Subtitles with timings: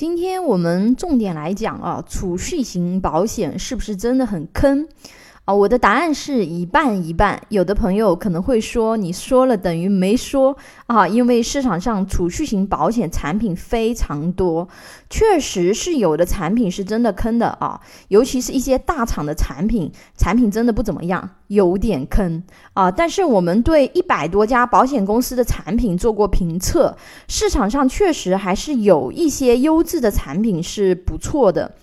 [0.00, 4.88] 今天我们重点来讲啊，储蓄型保险是不是真的很坑？
[5.46, 7.40] 啊，我的答案是一半一半。
[7.48, 14.68] 有的朋友可能会说，你说了等于没说啊，因为市场上储蓄型保险产品非常多，
[15.08, 22.44] 确实是有的产品是真的坑的啊，尤其是一些大厂的产品，产品真的不怎么样，有点坑
[22.74, 22.90] 啊。
[22.90, 26.96] 但是我们对一百多家保险公司的产品做过评测，
[27.26, 31.74] 市场上确实还是有一些优质的产品是不错的。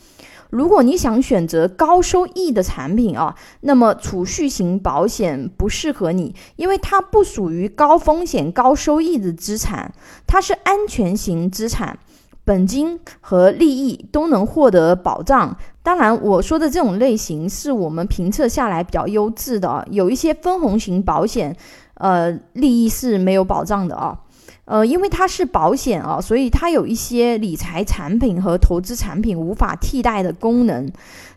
[0.49, 9.93] 如果你想选择高收益的产品啊，那么储蓄型保险不适合你，因为它不属于高风险高收益的资产，
[10.25, 11.99] 它是安全型资产，
[12.45, 15.57] 本金和利益都能获得保障。
[15.83, 21.55] 当然，我说的这种类型是我们评测下来比较优质的，有一些分红型保险，
[21.95, 24.17] 呃，利益是没有保障的啊。
[24.67, 30.91] 呃，因为它是保险啊，所以它有一些理财产品和投资产品无法替代的功能。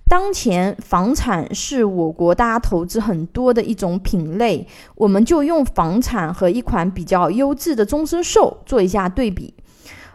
[0.09, 9.55] 当前房产是我国大家投资很多的一种品类，我们就用房产和一款比较优质的终身寿做一下对比。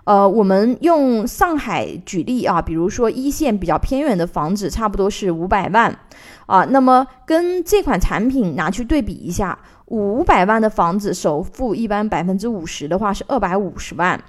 [0.04, 5.98] 呃，我们用上海举例啊，比如说一线比较偏远的房子，差不多是五百万
[6.48, 9.58] 啊，那么跟这款产品拿去对比一下。
[9.88, 14.20] 五百万的房子首付一般百分之五十的话是二百五十万，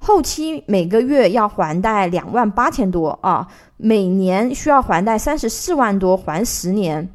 [0.00, 7.08] 后期每个月要还贷两万八千多啊，每年需要还贷三十四万多，还十年，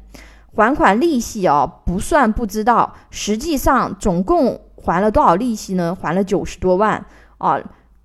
[0.54, 5.94] 还款利息啊不算不知道，实际上总共还了多少利息呢？
[6.00, 7.04] 还了九十多万
[7.36, 7.60] 啊。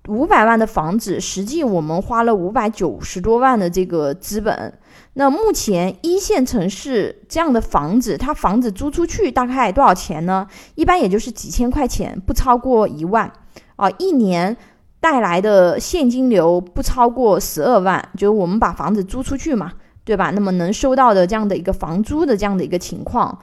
[0.08, 4.72] 五百万的房子，实际我们花了五百九十多万的这个资本。
[5.14, 10.46] 那目前一线城市这样的房子，它房子租出去大概多少钱呢？
[10.74, 13.30] 一般也就是几千块钱，不超过一万
[13.76, 13.90] 啊。
[13.98, 14.56] 一年
[15.00, 19.72] 带来的现金流不超过十二万，就是我们把房子租出去嘛，
[20.04, 20.30] 对吧？
[20.30, 23.36] 那么能收到的这样的一个房租的这样的一个情况。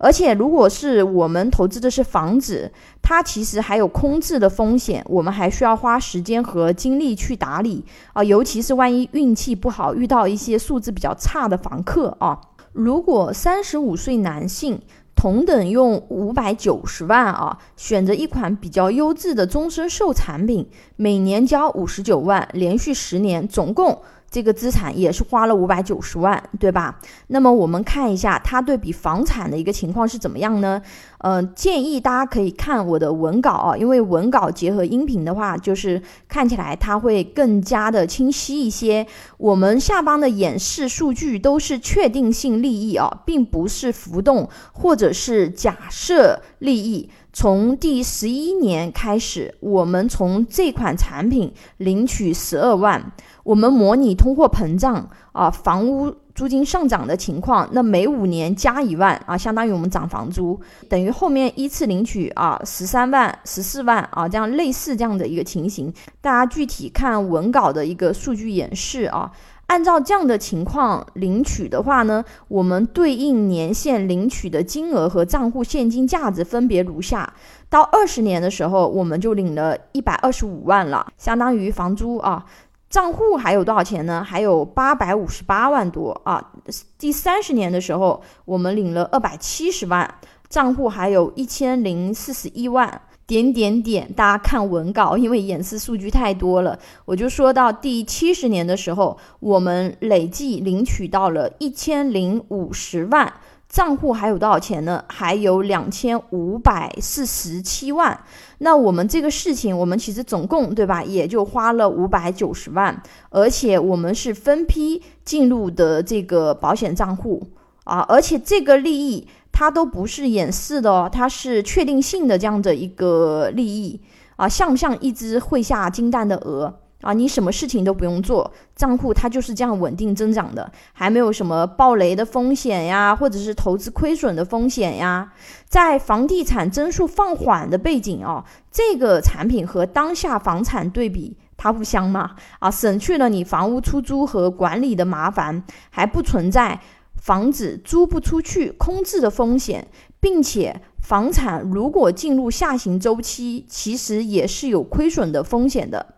[0.00, 2.70] 而且，如果是我们投资的是房子，
[3.02, 8.22] 它其实还有空置的风险，我们还需要花时间和精力去打理啊。
[8.22, 12.40] 尤其是万一运气不好，遇到一些素质比较差的房客啊。
[12.72, 14.80] 如果三十五岁男性
[15.16, 24.00] 同等用五百九十万啊，选择一款比较优质的终身寿产品，每年交五十九万，连续十年，总共。
[24.30, 26.98] 这个资产也是花了五百九十万，对吧？
[27.28, 30.80] 那么我们看一下它对比房产的一个情况是怎么样呢？
[31.18, 39.06] 呃，建议大家可以看我的文稿啊，因为文稿结合音频的话，就是看起来它会更加的清晰一些。
[39.38, 47.08] 我们下方的演示数据都是确定性利益啊，并不是浮动或者是假设利益。
[47.40, 53.12] 从第十一年开始，我们从这款产品领取十二万，
[53.44, 69.30] 我们模拟通货膨胀啊，房屋租金上涨的情况，那每五年加一万啊，相当于我们涨房租，等于后面依次领取啊十三万、十四万啊，这样类似这样的一个情形，大家具体看文稿的一个数据演示啊。
[69.68, 77.34] 按照这样的情况领取的话呢，我们对应年限领取的金额和账户现金价值分别如下：
[77.68, 82.44] 到二十年的时候，我们就领了一百二十五万了，相当于房租啊。
[82.88, 84.24] 账户还有多少钱呢？
[84.26, 86.52] 还有八百五十八万多啊。
[86.96, 90.14] 第三十年的时候，我们领了二百七十万，
[90.48, 93.02] 账户还有一千零四十一万。
[93.28, 103.30] 点点点，大家看文稿， 因为演示数据太多了，我就说到第七十年的时候，我们累计领取到了一千零五十万，
[103.68, 105.04] 账户还有多少钱呢？
[105.08, 108.18] 还有两千五百四十七万。
[108.60, 117.46] 那我们这个事情，我们其实总共对吧，也就花了五百九十万，而且我们是分批进入的这个保险账户
[117.88, 119.26] 啊，而且这个利益。
[119.50, 124.00] 它都不是掩饰的哦，它是确定性的这样的一个利益
[124.36, 127.12] 啊，像不像一只会下金蛋的鹅啊？
[127.12, 135.32] 你什么事情都不用做，账户它就是这样稳定增长的，还没有什么暴雷的风险呀，或者是投资亏损的风险呀。
[135.66, 142.36] 在房地产增速放缓的背景哦，这个产品和当下房产对比，它不香吗？
[142.60, 146.80] 啊，省去了你房屋出租和管理的麻烦，还不存在。
[147.20, 149.86] 房子租不出去、空置的风险，
[150.20, 156.14] 并且房产如果进入下行周期，其实也是有亏损的风险的。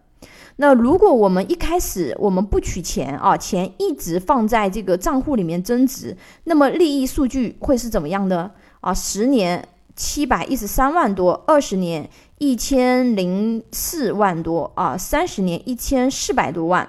[0.56, 8.50] 那如果我们一开始我们不取钱啊，钱一直放在这个账户里面增值，那么利益数据会是怎么样的
[8.80, 8.92] 啊？
[8.92, 9.66] 十年
[9.96, 16.86] 七百一十三万多，二十年一千零四万多啊，三十年一千四百多万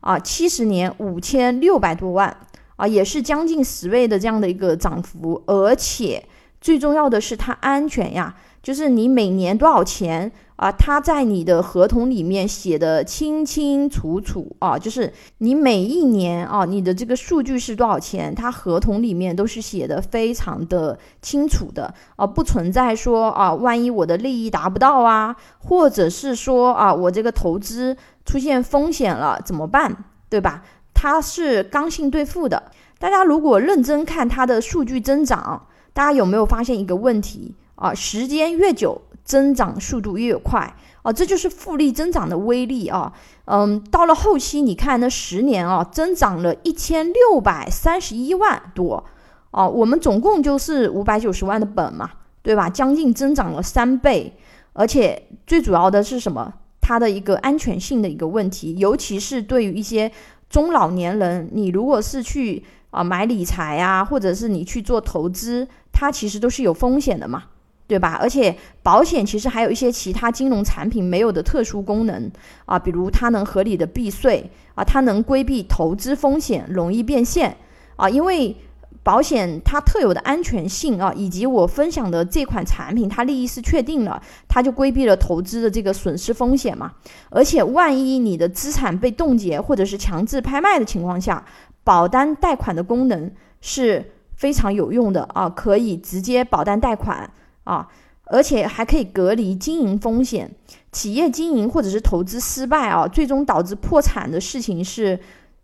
[0.00, 2.36] 啊，七十年五千六百多万
[2.78, 6.24] 啊，也是将近十倍的这样的一个涨幅，而且
[6.58, 10.32] 最重要的是它安全呀，就是你每年多少钱。
[10.58, 29.96] 啊，它在你的合同里面写的清清楚楚啊，就是你每一年啊，你的这个数据是多少钱，它合同里面都是写的非常的清楚的啊，不存在说啊，万一我的利益达不到啊，或者是说啊，我这个投资出现风险了怎么办，
[30.28, 30.64] 对吧？
[31.00, 32.72] 它是刚性兑付的。
[32.98, 37.94] 大家如果认真看它的数据增长，大家有没有发现一个问题啊？
[37.94, 39.02] 时间越久。
[39.28, 43.12] 增长速度越快啊，这就是复利增长的威力啊。
[43.44, 49.04] 嗯，到了后期，你看那十年啊，增长了一千六百三十一万多
[49.50, 49.68] 哦。
[49.68, 52.08] 我们总共就是五百九十万的本嘛，
[52.40, 52.70] 对吧？
[52.70, 54.34] 将近增长了三倍，
[54.72, 56.54] 而且最主要的是什么？
[56.80, 60.10] 它的一个安全性的一个问题，尤其是对于一些
[60.48, 67.44] 中老年人，你如果是去啊买理财啊，或者是你去做投资，它其实都是有风险的嘛。
[67.88, 68.18] 对吧？
[68.20, 72.30] 而且保险其实还有一些其他金融产品没有的特殊功能
[72.66, 77.56] 啊，比如它能合理的避税啊，它能规避投资风险，容易变现
[77.96, 78.06] 啊。
[78.06, 78.54] 因为
[79.02, 86.92] 保险它特有的安全性啊，以及我分享的这款产品，它利益是确定了，它就规避了投资的这个损失风险嘛。
[87.30, 91.44] 而且万一你的资产被冻结或者是强制拍卖的情况下，
[91.84, 93.30] 保单贷款的功能
[93.60, 97.30] 是非常有用的啊，可以直接保单贷款。
[97.64, 97.86] 啊，
[98.24, 100.50] 而且还可以隔离经营风险，
[100.90, 105.20] 企业经营或者是投资失败啊，最终导致破产的事情是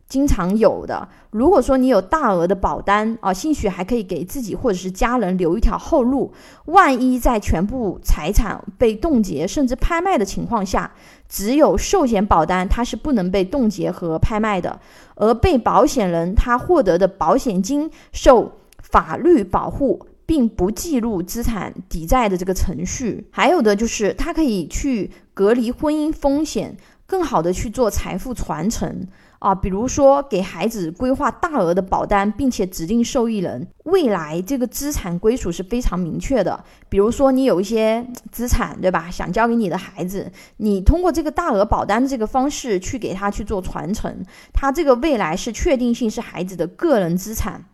[0.08, 1.08] 经常有的。
[1.30, 6.32] 如果说你有大额的保单啊，兴许还可以给自己或者是家人留一条后路，
[6.66, 10.92] 万一在全部财产被冻结甚至拍卖的情况下，
[11.28, 14.78] 只有寿险保单它是不能被冻结和拍卖的，
[15.16, 20.06] 而被保险人他获得的保险金受法律保护。
[20.26, 26.74] 并不记入资产抵债的这个程序，还有的就是它可以去隔离婚姻风险，
[27.06, 29.06] 更好的去做财富传承
[29.38, 36.64] 啊，比如说给孩子规划大额的保单，并且指定受益人，未来这个资产归属是非常明确的。
[36.88, 39.10] 比如说你有一些资产，对吧？
[39.10, 47.66] 想交给你的孩子，你通过这个大额保单的这个方式去给他去做传承，他这个未来是确定性是孩子的个人资产。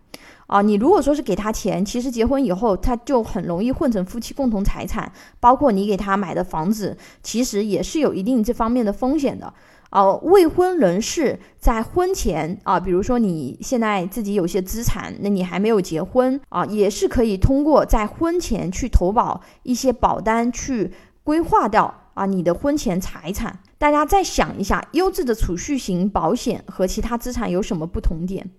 [0.50, 9.54] 啊，你如果说是给他钱，其实结婚以后他就很容易混成夫妻共同财产，包括你给他买的房子，其实也是有一定这方面的风险的。
[9.90, 20.90] 啊，未婚人士在婚前啊，比如说你现在自己有些资产，那你还没有结婚啊，也是可以通过在婚前去投保一些保单，去
[21.22, 23.60] 规划掉啊你的婚前财产。
[23.78, 28.50] 大家再想一下，优质的储蓄型保险和其他资产有什么不同点？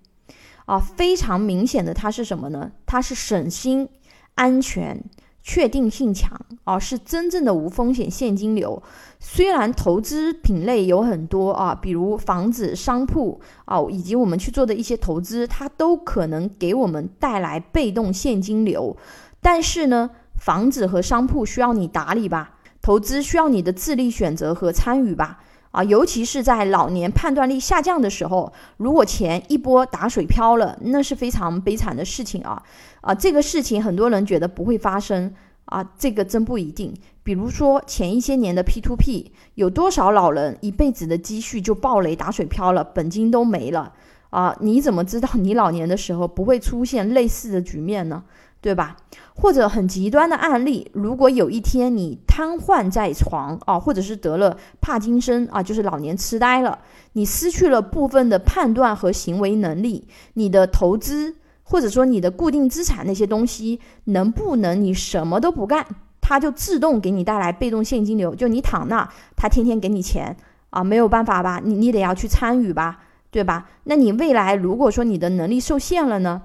[0.71, 2.71] 啊，非常明显的，它是什么呢？
[2.85, 3.89] 它是省心、
[4.35, 5.03] 安全、
[5.43, 8.81] 确定性强啊，是真正的无风险现金流。
[9.19, 18.95] 虽然投资品类有很多啊，比如房子、商铺啊，以及我们去做的一些投资，它都可能给我们带来被动现金流。
[19.41, 25.39] 但是呢，房子和商铺需要你打理吧，投资需要你的智力选择和参与吧。
[25.71, 32.61] 啊，尤其是在老年判断力下降的时候，如果钱一波打水漂了，那是非常悲惨的事情啊！
[32.99, 35.33] 啊，这个事情很多人觉得不会发生
[35.65, 36.93] 啊，这个真不一定。
[37.23, 43.93] 比如说前一些年的 P to P，有多少老人一辈子的积蓄就暴雷打水漂了，本金都没了
[44.29, 44.55] 啊？
[44.59, 48.23] 你怎么知道你老年的时候不会出现类似的局面呢？
[48.61, 48.95] 对吧？
[49.33, 56.77] 或者很极端的案例，如果有一天你瘫痪在床啊，或者是得了帕金森啊，就是老年痴呆了，
[57.13, 65.83] 你失去了部分的判断和行为能力，你的投资或者说你的固定资产那些东西，能不能你什么都不干，
[66.21, 68.35] 它就自动给你带来被动现金流？
[68.35, 70.37] 就你躺那，它天天给你钱
[70.69, 71.59] 啊，没有办法吧？
[71.63, 72.99] 你你得要去参与吧，
[73.31, 73.69] 对吧？
[73.85, 76.43] 那你未来如果说你的能力受限了呢？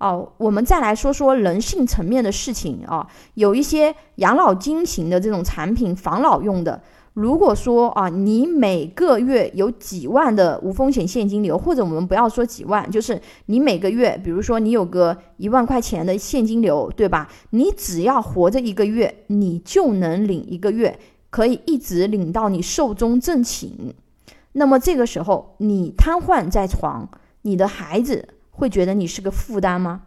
[0.00, 6.80] 哦，我们再来说说人性层面的事情啊，有一些养老金型的这种产品，防老用的。
[7.12, 17.28] 如果说啊，你每个月有几万的无风险现金流，或者我们不要说几万，就是你每个月，比如说你有个一万块钱的现金流，对吧？
[17.50, 23.94] 你只要活着一个月，你就能领一个月，可以一直领到你寿终正寝。
[24.52, 27.06] 那么这个时候，你瘫痪在床，
[27.42, 28.26] 你的孩子。
[28.60, 30.02] 会觉得你是个负担吗？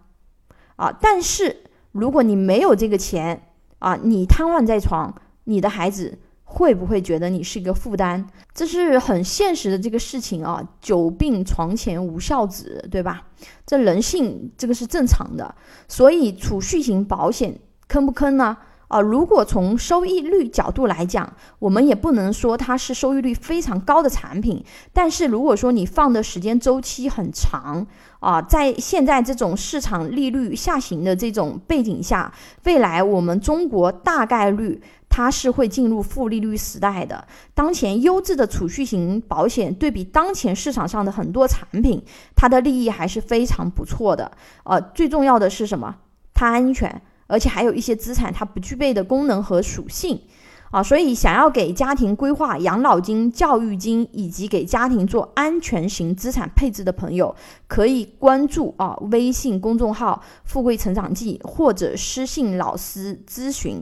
[0.76, 5.14] 啊，但是如果你没有这个钱啊，你瘫痪在床，
[5.46, 8.26] 你的孩子会不会觉得你是一个负担？
[8.54, 10.64] 这是很现实的这个事情啊。
[10.80, 13.28] 久病床前无孝子，对吧？
[13.66, 15.54] 这人性这个是正常的。
[15.88, 18.56] 所以储蓄型保险坑不坑呢？
[18.94, 24.64] 啊，如果从收益率角度来讲，我们也不能说它是收益率非常高的产品。
[24.94, 27.88] 但是如果说你放的时间周期很长
[28.20, 32.32] 啊，在现在这种市场利率下行的这种背景下，
[32.66, 37.26] 未来我们中国大概率它是会进入负利率时代的。
[37.56, 42.00] 当前优质的储蓄型保险对比当前市场上的很多产品，
[42.36, 44.32] 它的利益还是非常不错的。
[44.66, 45.96] 呃，最重要的是什么？
[46.36, 47.02] 它安全。
[47.34, 50.22] 而且还有一些资产它不具备的功能和属性，
[50.70, 57.36] 啊，所以想要给家庭规划养老金、教育金，以及给家庭做安全型资产配置的朋友，
[57.68, 63.82] 可以关注啊微信公众号“富贵成长记”或者私信老师咨询。